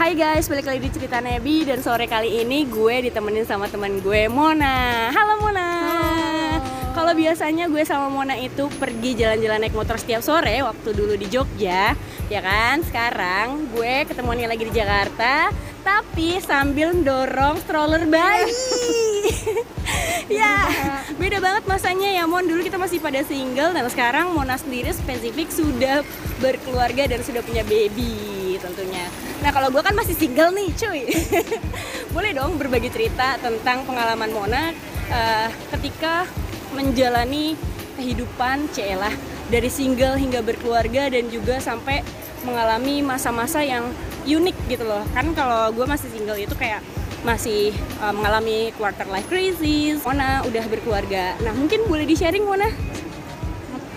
Hai 0.00 0.16
guys, 0.16 0.48
balik 0.48 0.64
lagi 0.64 0.80
di 0.80 0.88
cerita 0.96 1.20
Nebi 1.20 1.68
dan 1.68 1.84
sore 1.84 2.08
kali 2.08 2.40
ini 2.40 2.64
gue 2.64 3.04
ditemenin 3.04 3.44
sama 3.44 3.68
teman 3.68 4.00
gue 4.00 4.32
Mona. 4.32 5.12
Halo 5.12 5.44
Mona. 5.44 5.68
Kalau 6.96 7.12
biasanya 7.12 7.68
gue 7.68 7.84
sama 7.84 8.08
Mona 8.08 8.32
itu 8.40 8.72
pergi 8.80 9.12
jalan-jalan 9.20 9.60
naik 9.60 9.76
motor 9.76 10.00
setiap 10.00 10.24
sore 10.24 10.64
waktu 10.64 10.96
dulu 10.96 11.20
di 11.20 11.28
Jogja, 11.28 11.92
ya 12.32 12.40
kan? 12.40 12.80
Sekarang 12.80 13.68
gue 13.76 14.08
ketemuannya 14.08 14.48
lagi 14.48 14.64
di 14.64 14.72
Jakarta, 14.72 15.52
tapi 15.84 16.40
sambil 16.40 16.96
dorong 16.96 17.60
stroller 17.60 18.00
bayi. 18.08 18.48
ya, 20.40 20.64
beda 21.20 21.44
banget 21.44 21.68
masanya 21.68 22.08
ya 22.08 22.24
Mon. 22.24 22.48
Dulu 22.48 22.64
kita 22.64 22.80
masih 22.80 23.04
pada 23.04 23.20
single 23.20 23.76
dan 23.76 23.84
sekarang 23.92 24.32
Mona 24.32 24.56
sendiri 24.56 24.96
spesifik 24.96 25.52
sudah 25.52 26.00
berkeluarga 26.40 27.04
dan 27.04 27.20
sudah 27.20 27.44
punya 27.44 27.60
baby 27.68 28.56
tentunya. 28.64 29.29
Nah 29.40 29.50
kalau 29.56 29.72
gue 29.72 29.80
kan 29.80 29.96
masih 29.96 30.12
single 30.16 30.52
nih 30.52 30.68
cuy. 30.76 31.02
Boleh 32.14 32.32
dong 32.36 32.60
berbagi 32.60 32.92
cerita 32.92 33.40
tentang 33.40 33.86
pengalaman 33.86 34.34
Mona 34.34 34.74
uh, 35.08 35.48
Ketika 35.76 36.26
menjalani 36.74 37.54
kehidupan 37.94 38.66
Celah 38.74 39.14
Dari 39.48 39.70
single 39.70 40.18
hingga 40.18 40.44
berkeluarga 40.44 41.10
dan 41.10 41.30
juga 41.32 41.58
sampai 41.58 42.02
mengalami 42.44 43.04
masa-masa 43.04 43.60
yang 43.60 43.88
unik 44.24 44.56
gitu 44.68 44.84
loh. 44.86 45.02
Kan 45.12 45.32
kalau 45.32 45.72
gue 45.74 45.84
masih 45.88 46.08
single 46.12 46.38
itu 46.38 46.54
kayak 46.54 46.84
masih 47.20 47.76
uh, 48.00 48.12
mengalami 48.16 48.72
quarter 48.80 49.04
life 49.08 49.28
crisis 49.28 50.00
Mona 50.04 50.40
udah 50.44 50.64
berkeluarga. 50.68 51.36
Nah 51.44 51.52
mungkin 51.52 51.84
boleh 51.88 52.08
di 52.08 52.16
sharing 52.16 52.44
Mona? 52.48 52.68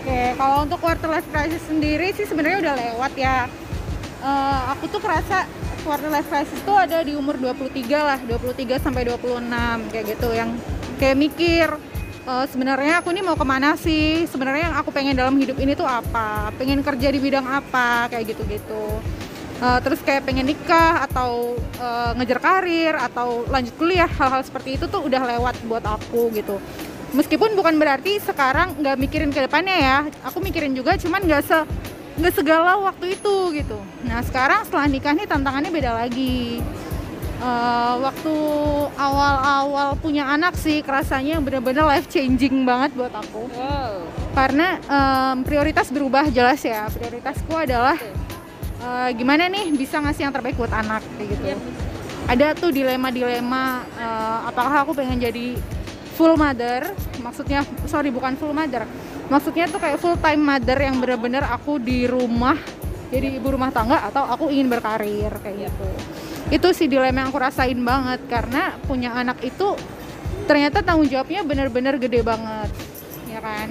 Oke, 0.04 0.36
kalau 0.36 0.68
untuk 0.68 0.84
quarter 0.84 1.08
life 1.08 1.28
crisis 1.32 1.64
sendiri 1.64 2.12
sih 2.12 2.28
sebenarnya 2.28 2.60
udah 2.60 2.76
lewat 2.76 3.12
ya 3.16 3.48
uh, 4.24 4.74
aku 4.74 4.88
tuh 4.90 5.04
kerasa 5.04 5.46
quarter 5.84 6.08
life 6.08 6.32
crisis 6.32 6.60
tuh 6.64 6.80
ada 6.80 7.04
di 7.04 7.14
umur 7.14 7.36
23 7.36 7.92
lah 7.92 8.20
23 8.24 8.80
sampai 8.80 9.04
26 9.12 9.92
kayak 9.92 10.06
gitu 10.16 10.30
yang 10.32 10.56
kayak 10.98 11.20
mikir 11.20 11.68
uh, 12.28 12.46
sebenarnya 12.48 13.04
aku 13.04 13.12
ini 13.12 13.22
mau 13.22 13.36
ke 13.36 13.46
mana 13.46 13.76
sih? 13.76 14.24
Sebenarnya 14.32 14.72
yang 14.72 14.76
aku 14.80 14.90
pengen 14.96 15.16
dalam 15.16 15.36
hidup 15.36 15.60
ini 15.60 15.76
tuh 15.76 15.88
apa? 15.88 16.50
Pengen 16.56 16.80
kerja 16.82 17.08
di 17.12 17.20
bidang 17.20 17.44
apa? 17.44 18.08
Kayak 18.08 18.36
gitu-gitu. 18.36 19.00
Uh, 19.64 19.80
terus 19.80 20.02
kayak 20.04 20.28
pengen 20.28 20.50
nikah 20.50 21.08
atau 21.08 21.56
uh, 21.80 22.12
ngejar 22.20 22.40
karir 22.44 23.00
atau 23.00 23.48
lanjut 23.48 23.72
kuliah 23.80 24.10
hal-hal 24.10 24.44
seperti 24.44 24.76
itu 24.76 24.92
tuh 24.92 25.08
udah 25.08 25.24
lewat 25.36 25.56
buat 25.68 25.84
aku 25.84 26.34
gitu. 26.36 26.60
Meskipun 27.14 27.54
bukan 27.54 27.78
berarti 27.78 28.18
sekarang 28.18 28.74
nggak 28.82 28.98
mikirin 28.98 29.30
ke 29.30 29.46
depannya 29.46 29.78
ya 29.78 29.98
aku 30.26 30.42
mikirin 30.42 30.74
juga 30.74 30.98
cuman 30.98 31.22
nggak 31.22 31.44
se 31.46 31.60
nggak 32.14 32.34
segala 32.38 32.78
waktu 32.78 33.18
itu 33.18 33.36
gitu. 33.58 33.78
Nah 34.06 34.22
sekarang 34.22 34.62
setelah 34.66 34.86
nikah 34.86 35.14
nih 35.18 35.26
tantangannya 35.26 35.72
beda 35.74 35.92
lagi. 35.98 36.62
Uh, 37.44 38.00
waktu 38.00 38.36
awal-awal 38.96 40.00
punya 40.00 40.24
anak 40.32 40.56
sih 40.56 40.80
kerasanya 40.80 41.44
bener-bener 41.44 41.84
life 41.84 42.08
changing 42.08 42.64
banget 42.64 42.96
buat 42.96 43.12
aku. 43.12 43.52
Wow. 43.52 44.08
karena 44.34 44.82
um, 44.90 45.46
prioritas 45.46 45.92
berubah 45.92 46.32
jelas 46.32 46.64
ya. 46.64 46.88
Prioritasku 46.88 47.52
adalah 47.54 48.00
uh, 48.80 49.10
gimana 49.12 49.52
nih 49.52 49.70
bisa 49.76 50.00
ngasih 50.00 50.30
yang 50.30 50.34
terbaik 50.34 50.56
buat 50.56 50.72
anak 50.72 51.04
kayak 51.20 51.28
gitu. 51.36 51.44
Yep. 51.54 51.60
ada 52.24 52.56
tuh 52.56 52.72
dilema-dilema 52.72 53.84
uh, 54.00 54.48
apakah 54.48 54.88
aku 54.88 54.96
pengen 54.96 55.20
jadi 55.20 55.60
full 56.16 56.40
mother? 56.40 56.96
Maksudnya 57.20 57.68
sorry 57.92 58.08
bukan 58.08 58.40
full 58.40 58.56
mother 58.56 58.88
maksudnya 59.32 59.70
tuh 59.72 59.80
kayak 59.80 60.00
full 60.00 60.18
time 60.20 60.44
mother 60.44 60.80
yang 60.80 61.00
bener-bener 61.00 61.44
aku 61.48 61.80
di 61.80 62.08
rumah 62.08 62.58
jadi 63.14 63.38
ibu 63.38 63.54
rumah 63.54 63.70
tangga 63.70 64.02
atau 64.10 64.26
aku 64.26 64.50
ingin 64.50 64.74
berkarir 64.74 65.30
kayak 65.46 65.70
gitu. 65.70 65.88
Itu 66.50 66.68
sih 66.74 66.90
dilema 66.90 67.22
yang 67.22 67.30
aku 67.30 67.38
rasain 67.38 67.78
banget 67.86 68.26
karena 68.26 68.74
punya 68.90 69.14
anak 69.14 69.38
itu 69.46 69.78
ternyata 70.50 70.82
tanggung 70.82 71.06
jawabnya 71.06 71.46
bener-bener 71.46 72.02
gede 72.02 72.26
banget 72.26 72.74
ya 73.30 73.40
kan? 73.42 73.70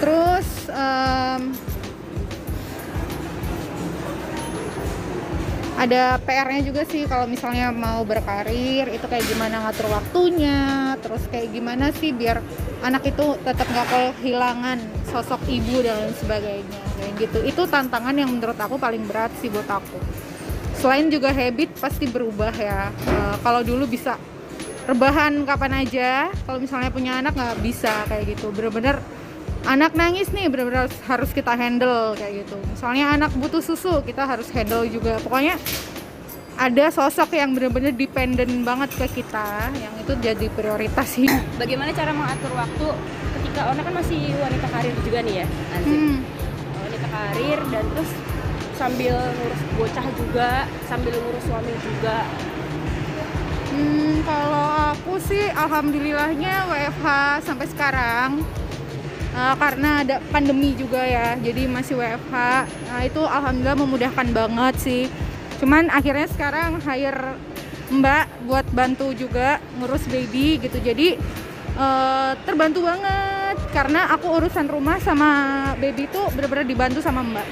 Terus 0.00 0.48
um, 0.72 1.52
ada 5.80 6.20
PR-nya 6.20 6.60
juga 6.60 6.84
sih 6.84 7.08
kalau 7.08 7.24
misalnya 7.24 7.72
mau 7.72 8.04
berkarir 8.04 8.84
itu 8.92 9.06
kayak 9.08 9.24
gimana 9.24 9.64
ngatur 9.64 9.88
waktunya 9.88 10.92
terus 11.00 11.24
kayak 11.32 11.56
gimana 11.56 11.88
sih 11.96 12.12
biar 12.12 12.44
anak 12.84 13.08
itu 13.08 13.36
tetap 13.40 13.64
nggak 13.64 13.88
kehilangan 13.88 14.76
sosok 15.08 15.40
ibu 15.48 15.84
dan 15.84 16.00
lain 16.00 16.14
sebagainya. 16.16 16.80
Kayak 16.96 17.12
gitu. 17.16 17.38
Itu 17.44 17.62
tantangan 17.68 18.14
yang 18.16 18.30
menurut 18.32 18.56
aku 18.56 18.76
paling 18.76 19.04
berat 19.04 19.32
sih 19.40 19.52
buat 19.52 19.68
aku. 19.68 19.98
Selain 20.80 21.08
juga 21.12 21.28
habit 21.32 21.76
pasti 21.76 22.08
berubah 22.08 22.52
ya. 22.56 22.88
E, 23.04 23.14
kalau 23.44 23.60
dulu 23.60 23.84
bisa 23.84 24.16
rebahan 24.88 25.44
kapan 25.44 25.84
aja 25.84 26.32
kalau 26.48 26.58
misalnya 26.58 26.88
punya 26.88 27.20
anak 27.20 27.36
nggak 27.36 27.60
bisa 27.60 27.92
kayak 28.08 28.36
gitu. 28.36 28.48
Bener-bener 28.52 28.96
anak 29.68 29.92
nangis 29.92 30.32
nih 30.32 30.48
benar-benar 30.48 30.88
harus 31.08 31.30
kita 31.32 31.52
handle 31.56 32.16
kayak 32.16 32.44
gitu. 32.44 32.56
Misalnya 32.72 33.16
anak 33.16 33.30
butuh 33.36 33.60
susu 33.60 34.00
kita 34.04 34.24
harus 34.24 34.48
handle 34.52 34.84
juga. 34.88 35.20
Pokoknya 35.20 35.60
ada 36.60 36.92
sosok 36.92 37.32
yang 37.32 37.56
benar-benar 37.56 37.96
dependen 37.96 38.68
banget 38.68 38.92
ke 38.92 39.24
kita 39.24 39.72
yang 39.80 39.96
itu 39.96 40.12
jadi 40.20 40.46
prioritas 40.52 41.08
sih. 41.16 41.28
Bagaimana 41.60 41.92
cara 41.96 42.12
mengatur 42.12 42.52
waktu 42.52 42.86
ketika 43.40 43.72
Ona 43.74 43.82
kan 43.82 43.94
masih 43.98 44.20
wanita 44.38 44.66
karir 44.70 44.94
juga 45.02 45.18
nih 45.26 45.42
ya 45.42 45.46
hmm. 45.82 46.16
wanita 46.86 47.06
karir 47.10 47.58
dan 47.72 47.84
terus 47.90 48.10
sambil 48.78 49.16
ngurus 49.18 49.62
bocah 49.74 50.06
juga 50.16 50.50
sambil 50.86 51.12
ngurus 51.18 51.44
suami 51.44 51.72
juga. 51.82 52.18
Hmm, 53.70 54.22
kalau 54.22 54.66
aku 54.94 55.18
sih 55.18 55.50
alhamdulillahnya 55.50 56.68
WFH 56.70 57.06
sampai 57.42 57.66
sekarang 57.68 58.30
uh, 59.34 59.54
karena 59.58 60.02
ada 60.02 60.16
pandemi 60.30 60.74
juga 60.74 61.02
ya 61.02 61.38
jadi 61.38 61.66
masih 61.70 61.98
WFH 61.98 62.34
nah 62.90 63.00
itu 63.06 63.22
alhamdulillah 63.22 63.78
memudahkan 63.78 64.28
banget 64.34 64.74
sih. 64.80 65.04
Cuman 65.60 65.92
akhirnya 65.92 66.26
sekarang 66.32 66.80
hire 66.80 67.36
mbak 67.90 68.26
buat 68.48 68.64
bantu 68.72 69.12
juga 69.12 69.60
ngurus 69.76 70.08
baby 70.08 70.56
gitu. 70.62 70.80
Jadi 70.80 71.20
uh, 71.76 72.32
terbantu 72.48 72.86
banget. 72.88 73.56
Karena 73.74 74.08
aku 74.14 74.30
urusan 74.40 74.66
rumah 74.70 74.96
sama 75.02 75.30
baby 75.76 76.08
itu 76.08 76.20
benar-benar 76.32 76.66
dibantu 76.66 77.04
sama 77.04 77.20
mbak. 77.20 77.46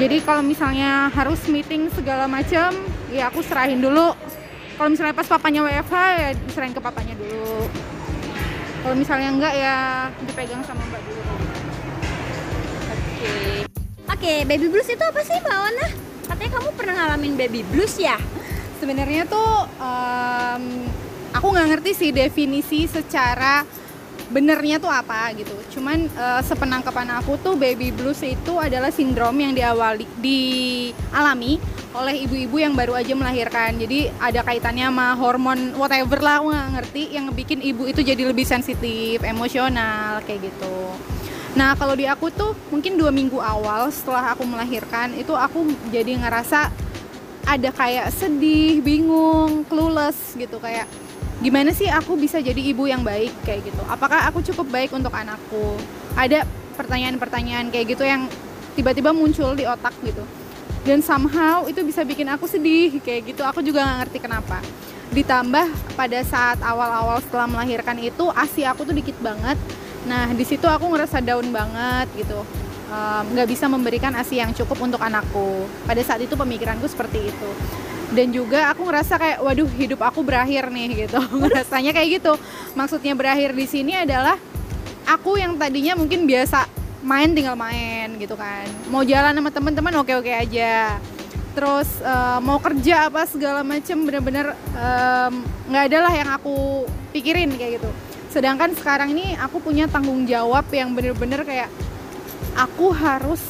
Jadi 0.00 0.24
kalau 0.24 0.42
misalnya 0.42 1.12
harus 1.12 1.38
meeting 1.46 1.92
segala 1.92 2.24
macam 2.26 2.74
ya 3.12 3.30
aku 3.30 3.44
serahin 3.44 3.78
dulu. 3.78 4.16
Kalau 4.74 4.88
misalnya 4.88 5.14
pas 5.14 5.28
papanya 5.28 5.62
WFH 5.68 5.94
ya 6.18 6.28
diserahin 6.34 6.74
ke 6.74 6.82
papanya 6.82 7.14
dulu 7.14 7.91
kalau 8.82 8.94
misalnya 8.98 9.30
enggak 9.30 9.54
ya 9.54 9.76
dipegang 10.26 10.62
sama 10.66 10.82
mbak 10.90 11.00
dulu. 11.06 11.22
Oke. 11.22 11.38
Okay. 12.90 13.54
oke 14.10 14.18
okay, 14.18 14.38
baby 14.42 14.66
blues 14.66 14.90
itu 14.90 15.04
apa 15.06 15.22
sih 15.22 15.38
mbak 15.38 15.58
Wana 15.58 15.86
katanya 16.26 16.50
kamu 16.58 16.68
pernah 16.74 16.94
ngalamin 16.98 17.34
baby 17.38 17.62
blues 17.70 17.94
ya? 17.96 18.18
Sebenarnya 18.82 19.30
tuh 19.30 19.70
um, 19.78 20.64
aku 21.30 21.46
nggak 21.54 21.68
ngerti 21.78 21.90
sih 21.94 22.10
definisi 22.10 22.90
secara 22.90 23.62
benernya 24.32 24.80
tuh 24.80 24.88
apa 24.88 25.30
gitu. 25.36 25.52
Cuman 25.78 26.08
uh, 26.16 26.40
sepenangkapan 26.40 27.20
aku 27.20 27.36
tuh 27.38 27.54
baby 27.54 27.92
blues 27.92 28.24
itu 28.24 28.56
adalah 28.56 28.88
sindrom 28.88 29.36
yang 29.36 29.52
diawali 29.52 30.08
dialami 30.18 31.60
oleh 31.92 32.24
ibu-ibu 32.24 32.56
yang 32.56 32.72
baru 32.72 32.96
aja 32.96 33.12
melahirkan. 33.12 33.76
Jadi 33.76 34.08
ada 34.16 34.40
kaitannya 34.40 34.88
sama 34.88 35.12
hormon 35.14 35.76
whatever 35.76 36.18
lah, 36.24 36.40
aku 36.40 36.48
nggak 36.48 36.70
ngerti 36.80 37.02
yang 37.12 37.28
bikin 37.36 37.60
ibu 37.60 37.84
itu 37.84 38.00
jadi 38.00 38.24
lebih 38.24 38.48
sensitif, 38.48 39.20
emosional 39.20 40.24
kayak 40.24 40.48
gitu. 40.48 40.76
Nah 41.52 41.76
kalau 41.76 41.92
di 41.92 42.08
aku 42.08 42.32
tuh 42.32 42.56
mungkin 42.72 42.96
dua 42.96 43.12
minggu 43.12 43.36
awal 43.36 43.92
setelah 43.92 44.32
aku 44.32 44.48
melahirkan 44.48 45.12
itu 45.12 45.36
aku 45.36 45.68
jadi 45.92 46.16
ngerasa 46.16 46.72
ada 47.44 47.70
kayak 47.74 48.08
sedih, 48.14 48.80
bingung, 48.80 49.68
clueless 49.68 50.32
gitu 50.38 50.56
kayak 50.56 50.88
gimana 51.42 51.74
sih 51.74 51.90
aku 51.90 52.14
bisa 52.14 52.38
jadi 52.38 52.62
ibu 52.70 52.86
yang 52.86 53.02
baik 53.02 53.34
kayak 53.42 53.66
gitu? 53.66 53.82
Apakah 53.90 54.30
aku 54.30 54.40
cukup 54.46 54.70
baik 54.70 54.94
untuk 54.94 55.10
anakku? 55.10 55.74
Ada 56.14 56.46
pertanyaan-pertanyaan 56.78 57.68
kayak 57.74 57.98
gitu 57.98 58.06
yang 58.06 58.30
tiba-tiba 58.78 59.10
muncul 59.10 59.52
di 59.58 59.66
otak 59.66 59.92
gitu. 60.06 60.22
Dan 60.86 61.02
somehow 61.02 61.66
itu 61.66 61.82
bisa 61.82 62.06
bikin 62.06 62.30
aku 62.30 62.46
sedih 62.46 62.94
kayak 63.02 63.34
gitu. 63.34 63.42
Aku 63.42 63.58
juga 63.58 63.82
nggak 63.82 63.98
ngerti 64.06 64.18
kenapa. 64.22 64.62
Ditambah 65.10 65.98
pada 65.98 66.18
saat 66.22 66.62
awal-awal 66.62 67.18
setelah 67.20 67.50
melahirkan 67.50 67.98
itu 67.98 68.30
asi 68.32 68.62
aku 68.62 68.86
tuh 68.86 68.94
dikit 68.94 69.18
banget. 69.18 69.58
Nah 70.06 70.30
di 70.30 70.46
situ 70.46 70.64
aku 70.70 70.94
ngerasa 70.94 71.18
down 71.18 71.50
banget 71.50 72.06
gitu. 72.22 72.46
Nggak 73.34 73.46
um, 73.46 73.50
bisa 73.50 73.66
memberikan 73.66 74.14
asi 74.14 74.38
yang 74.38 74.54
cukup 74.54 74.78
untuk 74.78 75.02
anakku. 75.02 75.66
Pada 75.90 76.00
saat 76.06 76.22
itu 76.22 76.38
pemikiranku 76.38 76.86
seperti 76.86 77.34
itu 77.34 77.50
dan 78.12 78.28
juga 78.28 78.68
aku 78.68 78.84
ngerasa 78.84 79.16
kayak 79.16 79.38
waduh 79.40 79.68
hidup 79.76 80.00
aku 80.04 80.20
berakhir 80.20 80.68
nih 80.68 81.08
gitu. 81.08 81.20
Rasanya 81.56 81.96
kayak 81.96 82.22
gitu. 82.22 82.32
Maksudnya 82.76 83.16
berakhir 83.16 83.56
di 83.56 83.66
sini 83.66 83.96
adalah 83.96 84.36
aku 85.08 85.40
yang 85.40 85.56
tadinya 85.56 85.96
mungkin 85.96 86.28
biasa 86.28 86.68
main 87.02 87.32
tinggal 87.32 87.56
main 87.56 88.14
gitu 88.20 88.36
kan. 88.36 88.68
Mau 88.92 89.02
jalan 89.02 89.32
sama 89.34 89.50
teman-teman 89.50 89.92
oke 90.04 90.12
oke 90.20 90.30
aja. 90.30 91.00
Terus 91.52 91.88
eh, 92.04 92.38
mau 92.44 92.60
kerja 92.60 93.08
apa 93.08 93.24
segala 93.24 93.64
macem 93.64 93.96
bener-bener 94.04 94.56
nggak 95.68 95.84
ada 95.88 95.98
lah 96.04 96.12
yang 96.12 96.30
aku 96.36 96.84
pikirin 97.16 97.56
kayak 97.56 97.80
gitu. 97.80 97.90
Sedangkan 98.32 98.72
sekarang 98.76 99.12
ini 99.12 99.36
aku 99.36 99.60
punya 99.60 99.88
tanggung 99.88 100.24
jawab 100.24 100.64
yang 100.72 100.96
bener-bener 100.96 101.44
kayak 101.44 101.68
aku 102.56 102.92
harus 102.92 103.40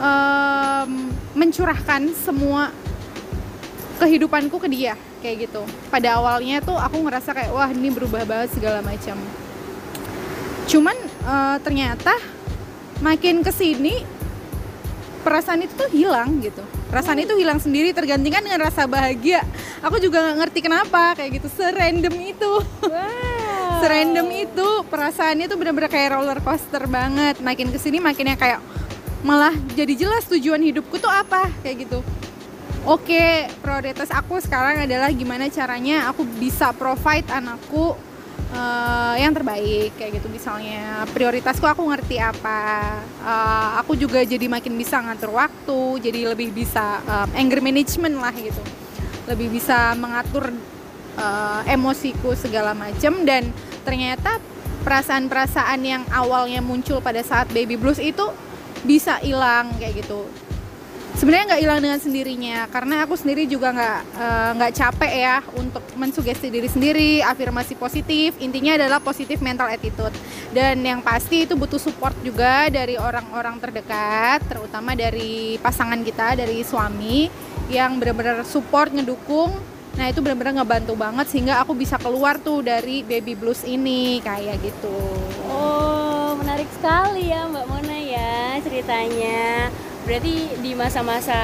em, 0.00 1.12
mencurahkan 1.36 2.12
semua 2.16 2.72
kehidupanku 4.04 4.60
ke 4.60 4.68
dia 4.68 4.94
kayak 5.24 5.48
gitu. 5.48 5.64
Pada 5.88 6.20
awalnya 6.20 6.60
tuh 6.60 6.76
aku 6.76 7.00
ngerasa 7.00 7.32
kayak 7.32 7.50
wah 7.56 7.72
ini 7.72 7.88
berubah 7.88 8.28
banget 8.28 8.52
segala 8.52 8.84
macam. 8.84 9.16
Cuman 10.68 10.96
eh, 11.24 11.56
ternyata 11.64 12.12
makin 13.00 13.40
ke 13.40 13.50
sini 13.50 14.04
perasaan 15.24 15.64
itu 15.64 15.72
tuh 15.72 15.88
hilang 15.88 16.36
gitu. 16.44 16.60
Perasaan 16.92 17.24
itu 17.24 17.32
hilang 17.34 17.58
sendiri 17.58 17.96
tergantikan 17.96 18.44
dengan 18.44 18.60
rasa 18.60 18.84
bahagia. 18.84 19.40
Aku 19.80 19.96
juga 19.98 20.20
nggak 20.20 20.36
ngerti 20.44 20.60
kenapa 20.60 21.16
kayak 21.16 21.40
gitu. 21.40 21.48
Serandom 21.48 22.14
itu. 22.20 22.52
Wow. 22.84 23.80
serandom 23.82 24.28
itu 24.30 24.68
perasaannya 24.86 25.48
tuh 25.48 25.56
bener-bener 25.56 25.88
kayak 25.88 26.14
roller 26.14 26.38
coaster 26.44 26.84
banget. 26.86 27.40
Makin 27.40 27.72
ke 27.72 27.80
sini 27.80 27.98
makinnya 27.98 28.36
kayak 28.36 28.60
malah 29.24 29.56
jadi 29.72 29.96
jelas 29.96 30.28
tujuan 30.28 30.60
hidupku 30.60 31.00
tuh 31.00 31.08
apa 31.08 31.48
kayak 31.64 31.88
gitu 31.88 32.04
oke 32.84 33.24
prioritas 33.64 34.08
aku 34.12 34.40
sekarang 34.40 34.84
adalah 34.84 35.08
gimana 35.10 35.48
caranya 35.48 36.08
aku 36.12 36.24
bisa 36.38 36.70
provide 36.76 37.26
anakku 37.32 37.96
eh, 38.52 39.14
yang 39.20 39.32
terbaik 39.32 39.96
kayak 39.96 40.20
gitu. 40.20 40.28
Misalnya 40.28 41.08
prioritasku 41.12 41.64
aku 41.64 41.82
ngerti 41.88 42.20
apa 42.20 42.60
Eh, 43.24 43.70
aku 43.80 43.96
juga 43.96 44.20
jadi 44.20 44.44
makin 44.52 44.76
bisa 44.76 45.00
ngatur 45.00 45.32
waktu 45.32 45.80
jadi 46.04 46.36
lebih 46.36 46.52
bisa 46.52 47.00
eh, 47.08 47.40
anger 47.40 47.64
management 47.64 48.20
lah 48.20 48.36
gitu. 48.36 48.60
Lebih 49.24 49.48
bisa 49.48 49.96
mengatur 49.96 50.52
eh, 51.16 51.60
emosiku 51.72 52.36
segala 52.36 52.76
macam 52.76 53.24
dan 53.24 53.48
ternyata 53.80 54.36
perasaan-perasaan 54.84 55.80
yang 55.80 56.02
awalnya 56.12 56.60
muncul 56.60 57.00
pada 57.00 57.24
saat 57.24 57.48
baby 57.56 57.80
blues 57.80 57.96
itu 57.96 58.28
bisa 58.84 59.16
hilang 59.24 59.72
kayak 59.80 60.04
gitu 60.04 60.28
sebenarnya 61.14 61.54
nggak 61.54 61.62
hilang 61.62 61.80
dengan 61.80 62.00
sendirinya 62.02 62.58
karena 62.68 63.06
aku 63.06 63.14
sendiri 63.14 63.46
juga 63.46 63.70
nggak 63.70 64.00
eh, 64.18 64.50
nggak 64.58 64.72
capek 64.74 65.12
ya 65.14 65.36
untuk 65.54 65.84
mensugesti 65.94 66.48
diri 66.50 66.68
sendiri 66.68 67.22
afirmasi 67.22 67.78
positif. 67.78 68.36
Intinya 68.42 68.76
adalah 68.76 68.98
positif 68.98 69.38
mental 69.40 69.70
attitude. 69.70 70.14
Dan 70.50 70.82
yang 70.82 71.00
pasti 71.00 71.46
itu 71.46 71.54
butuh 71.54 71.78
support 71.78 72.14
juga 72.22 72.68
dari 72.70 72.98
orang-orang 72.98 73.58
terdekat 73.62 74.42
terutama 74.46 74.94
dari 74.94 75.56
pasangan 75.62 75.98
kita 76.02 76.38
dari 76.38 76.62
suami 76.66 77.30
yang 77.70 77.96
benar-benar 77.96 78.44
support 78.44 78.92
ngedukung. 78.92 79.54
Nah 79.94 80.10
itu 80.10 80.18
benar-benar 80.18 80.58
ngebantu 80.62 80.98
banget 80.98 81.26
sehingga 81.30 81.62
aku 81.62 81.78
bisa 81.78 81.94
keluar 82.02 82.42
tuh 82.42 82.66
dari 82.66 83.06
baby 83.06 83.38
blues 83.38 83.62
ini 83.62 84.18
kayak 84.26 84.58
gitu. 84.58 84.98
Oh, 85.46 86.34
menarik 86.34 86.66
sekali 86.74 87.30
ya 87.30 87.46
Mbak 87.46 87.64
Mona 87.70 87.94
ya 87.94 88.58
ceritanya. 88.58 89.70
Berarti 90.04 90.34
di 90.60 90.76
masa-masa 90.76 91.36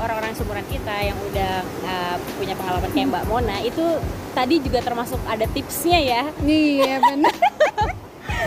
orang-orang 0.00 0.32
seumuran 0.32 0.64
kita 0.72 0.94
yang 1.04 1.18
udah 1.20 1.52
uh, 1.84 2.16
punya 2.40 2.56
pengalaman 2.56 2.88
kayak 2.88 3.08
Mbak 3.12 3.24
Mona 3.28 3.56
itu 3.60 3.84
tadi 4.32 4.56
juga 4.64 4.80
termasuk 4.80 5.20
ada 5.28 5.44
tipsnya 5.52 6.00
ya. 6.00 6.22
Iya 6.40 7.00
benar. 7.04 7.36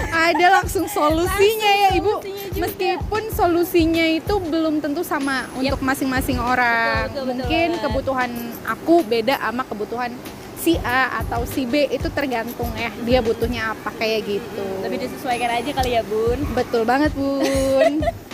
Ada 0.10 0.62
langsung 0.62 0.86
solusinya 0.90 1.70
ya 1.70 1.90
ibu. 1.96 2.18
solusinya 2.18 2.46
juga. 2.50 2.60
Meskipun 2.66 3.24
solusinya 3.30 4.06
itu 4.10 4.34
belum 4.42 4.82
tentu 4.82 5.06
sama 5.06 5.46
untuk 5.54 5.80
masing-masing 5.86 6.42
orang. 6.42 7.08
Betul, 7.10 7.14
betul, 7.14 7.26
betul 7.26 7.38
Mungkin 7.46 7.68
banget. 7.70 7.84
kebutuhan 7.86 8.32
aku 8.68 8.96
beda 9.06 9.36
sama 9.38 9.64
kebutuhan 9.66 10.12
si 10.60 10.76
A 10.84 11.24
atau 11.24 11.48
si 11.48 11.64
B 11.64 11.88
itu 11.88 12.12
tergantung 12.12 12.68
ya 12.76 12.92
dia 13.06 13.20
butuhnya 13.24 13.74
apa 13.74 13.90
kayak 13.96 14.28
gitu. 14.28 14.66
Lebih 14.84 15.08
disesuaikan 15.08 15.50
aja 15.62 15.72
kali 15.78 15.96
ya 15.96 16.04
Bun. 16.04 16.40
Betul 16.58 16.84
banget 16.84 17.14
bun. 17.16 18.04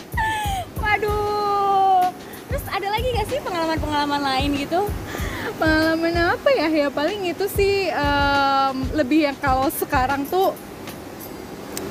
Waduh. 0.95 2.07
Terus 2.47 2.65
ada 2.71 2.87
lagi 2.87 3.07
gak 3.19 3.27
sih 3.27 3.39
pengalaman-pengalaman 3.43 4.21
lain 4.23 4.49
gitu? 4.63 4.87
Pengalaman 5.59 6.39
apa 6.39 6.49
ya? 6.55 6.71
Ya 6.71 6.87
paling 6.87 7.35
itu 7.35 7.51
sih 7.51 7.91
em, 7.91 8.75
lebih 8.95 9.27
yang 9.27 9.35
kalau 9.43 9.67
sekarang 9.75 10.23
tuh 10.23 10.55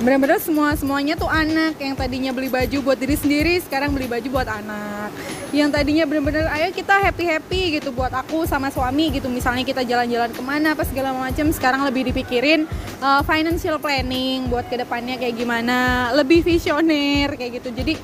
benar-benar 0.01 0.41
semua 0.41 0.73
semuanya 0.75 1.15
tuh 1.21 1.31
anak 1.31 1.79
yang 1.79 1.95
tadinya 1.95 2.35
beli 2.35 2.51
baju 2.51 2.83
buat 2.83 2.99
diri 2.99 3.15
sendiri 3.15 3.63
sekarang 3.63 3.95
beli 3.95 4.11
baju 4.11 4.27
buat 4.27 4.49
anak 4.51 5.15
yang 5.55 5.71
tadinya 5.71 6.03
benar-benar 6.03 6.51
ayo 6.51 6.75
kita 6.75 6.99
happy 6.99 7.25
happy 7.31 7.63
gitu 7.79 7.95
buat 7.95 8.11
aku 8.11 8.43
sama 8.43 8.75
suami 8.75 9.15
gitu 9.15 9.31
misalnya 9.31 9.63
kita 9.63 9.87
jalan-jalan 9.87 10.35
ke 10.35 10.43
mana 10.43 10.75
apa 10.75 10.83
segala 10.83 11.15
macam 11.15 11.47
sekarang 11.55 11.87
lebih 11.87 12.11
dipikirin 12.11 12.67
uh, 12.99 13.23
financial 13.23 13.79
planning 13.79 14.51
buat 14.51 14.67
ke 14.67 14.83
depannya 14.83 15.15
kayak 15.15 15.39
gimana 15.39 16.11
lebih 16.11 16.43
visioner 16.43 17.39
kayak 17.39 17.63
gitu 17.63 17.71
jadi 17.71 17.95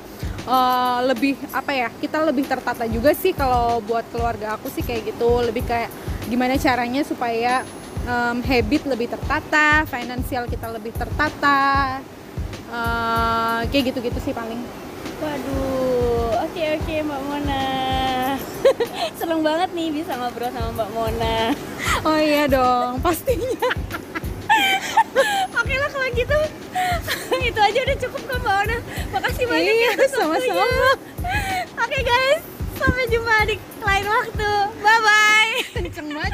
uh, 0.47 0.99
lebih 1.05 1.37
apa 1.51 1.71
ya 1.73 1.87
kita 2.01 2.21
lebih 2.23 2.45
tertata 2.47 2.85
juga 2.87 3.13
sih 3.13 3.33
kalau 3.35 3.81
buat 3.83 4.05
keluarga 4.09 4.57
aku 4.57 4.69
sih 4.71 4.85
kayak 4.85 5.13
gitu. 5.13 5.41
Lebih 5.43 5.65
kayak 5.65 5.89
gimana 6.29 6.55
caranya 6.57 7.01
supaya 7.03 7.65
um, 8.05 8.39
habit 8.45 8.87
lebih 8.87 9.11
tertata 9.11 9.85
finansial 9.89 10.47
kita 10.47 10.69
lebih 10.71 10.93
tertata 10.95 11.99
uh, 12.71 13.59
kayak 13.69 13.93
gitu-gitu 13.93 14.19
sih 14.21 14.33
paling. 14.33 14.61
Waduh, 15.21 16.41
oke 16.49 16.61
oke 16.81 16.93
Mbak 17.05 17.21
Mona. 17.29 17.65
Seneng 19.19 19.41
banget 19.45 19.69
nih 19.77 19.93
bisa 19.93 20.17
ngobrol 20.17 20.49
sama 20.49 20.69
Mbak 20.73 20.89
Mona. 20.97 21.37
oh 22.01 22.17
iya 22.17 22.49
dong 22.49 22.97
pastinya. 23.05 23.69
Oke 25.61 25.75
lah 25.77 25.89
kalau 25.93 26.09
gitu. 26.17 26.39
Itu 27.49 27.59
aja 27.61 27.79
udah 27.85 27.97
cukup 28.01 28.21
kok 28.27 28.39
Mbak 28.41 28.55
Ona 28.65 28.77
Makasih 29.11 29.20
banyak 29.51 29.75
Iya, 29.75 29.91
ya 29.91 30.05
sama-sama. 30.09 30.63
waktunya. 30.63 30.91
Oke 31.75 31.99
guys 32.01 32.41
Sampai 32.73 33.03
jumpa 33.05 33.35
di 33.45 33.55
lain 33.77 34.05
waktu 34.07 34.51
Bye 34.79 34.99
bye 35.01 35.51
kenceng 35.75 36.07
banget 36.09 36.33